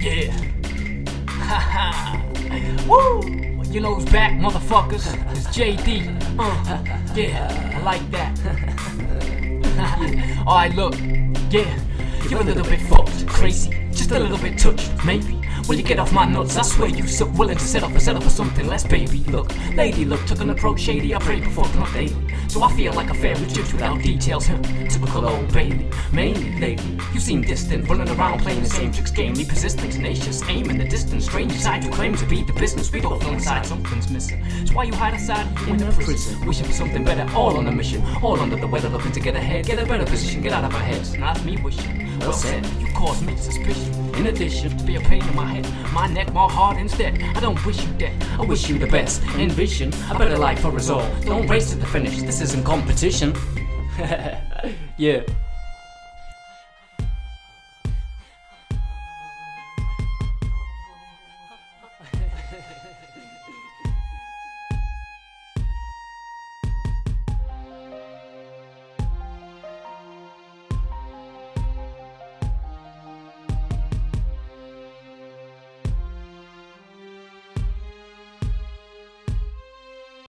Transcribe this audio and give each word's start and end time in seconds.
Yeah. 0.00 0.30
Haha. 1.28 2.22
Woo! 2.86 3.20
You 3.70 3.80
know 3.80 3.94
who's 3.96 4.04
back, 4.06 4.32
motherfuckers? 4.32 5.04
It's 5.36 5.46
JayD. 5.48 6.06
Uh, 6.38 7.12
yeah, 7.14 7.74
I 7.76 7.82
like 7.82 8.10
that. 8.12 8.38
Alright, 10.46 10.74
look. 10.74 10.94
Yeah, 11.50 11.78
you're 12.30 12.40
a 12.40 12.44
little 12.44 12.64
bit 12.64 12.80
fucked, 12.82 13.26
crazy, 13.26 13.70
just 13.90 14.10
a 14.12 14.18
little 14.18 14.38
bit 14.38 14.58
touched, 14.58 14.90
maybe. 15.04 15.34
When 15.66 15.76
you 15.78 15.84
get 15.84 15.98
off 15.98 16.12
my 16.12 16.24
nuts, 16.24 16.56
I 16.56 16.62
swear 16.62 16.88
you're 16.88 17.06
so 17.06 17.26
willing 17.26 17.58
to 17.58 17.64
settle 17.64 17.90
for 17.90 18.00
settle 18.00 18.22
for 18.22 18.30
something 18.30 18.66
less, 18.66 18.86
baby. 18.86 19.18
Look, 19.24 19.52
lady, 19.74 20.04
look, 20.04 20.24
took 20.26 20.40
an 20.40 20.50
approach 20.50 20.80
shady. 20.80 21.14
I 21.14 21.18
pray 21.18 21.40
before 21.40 21.68
not 21.74 21.92
daily, 21.92 22.14
so 22.48 22.62
I 22.62 22.72
feel 22.72 22.92
like 22.94 23.10
a 23.10 23.14
fair 23.14 23.34
judge 23.34 23.72
without 23.72 24.02
details. 24.02 24.46
Typical 24.46 25.28
old 25.28 25.52
Bailey. 25.52 25.86
Mainly, 26.12 26.58
lady, 26.58 26.98
you 27.12 27.20
seem 27.20 27.42
distant, 27.42 27.88
running 27.88 28.08
around 28.08 28.40
playing 28.40 28.62
the 28.62 28.68
same 28.68 28.90
tricks, 28.90 29.10
gamely, 29.10 29.44
persistent, 29.44 29.92
tenacious, 29.92 30.42
aim 30.48 30.70
in 30.70 30.78
the 30.78 30.84
distance. 30.84 31.26
Strange 31.26 31.52
side 31.52 31.84
who 31.84 31.90
claim 31.90 32.16
to 32.16 32.26
be 32.26 32.42
the 32.42 32.54
business. 32.54 32.90
We 32.90 33.00
don't 33.00 33.22
know 33.22 33.32
inside 33.32 33.66
something's 33.66 34.10
missing. 34.10 34.42
It's 34.68 34.74
why 34.74 34.84
you 34.84 34.92
hide 34.92 35.14
aside 35.14 35.46
you 35.60 35.72
in 35.72 35.78
the 35.78 35.86
prison, 35.92 36.44
wishing 36.44 36.66
for 36.66 36.74
something 36.74 37.02
better. 37.02 37.26
All 37.34 37.56
on 37.56 37.66
a 37.68 37.72
mission, 37.72 38.04
all 38.22 38.38
under 38.38 38.54
the 38.54 38.66
weather, 38.66 38.90
looking 38.90 39.12
to 39.12 39.20
get 39.20 39.34
ahead, 39.34 39.64
get 39.64 39.82
a 39.82 39.86
better 39.86 40.04
position, 40.04 40.42
get 40.42 40.52
out 40.52 40.62
of 40.62 40.74
our 40.74 40.82
heads. 40.82 41.14
Not 41.14 41.42
me 41.42 41.56
wishing. 41.56 42.18
Well 42.18 42.34
said, 42.34 42.66
you 42.78 42.86
cause 42.92 43.22
me 43.22 43.34
suspicion. 43.38 44.14
In 44.16 44.26
addition, 44.26 44.76
to 44.76 44.84
be 44.84 44.96
a 44.96 45.00
pain 45.00 45.26
in 45.26 45.34
my 45.34 45.46
head, 45.46 45.94
my 45.94 46.06
neck, 46.06 46.34
my 46.34 46.52
heart 46.52 46.76
instead. 46.76 47.18
I 47.34 47.40
don't 47.40 47.64
wish 47.64 47.82
you 47.82 47.90
dead, 47.94 48.22
I 48.38 48.44
wish 48.44 48.68
you 48.68 48.78
the 48.78 48.88
best. 48.88 49.22
Envision 49.38 49.90
a 50.10 50.18
better 50.18 50.36
life 50.36 50.60
for 50.60 50.76
us 50.76 50.90
all. 50.90 51.08
Don't 51.22 51.46
race 51.46 51.70
to 51.70 51.78
the 51.78 51.86
finish, 51.86 52.20
this 52.20 52.42
isn't 52.42 52.64
competition. 52.64 53.34
yeah. 54.98 55.22